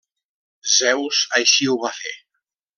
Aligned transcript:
Zeus 0.77 1.21
així 1.41 1.71
ho 1.75 1.79
va 1.85 1.95
fer. 2.01 2.19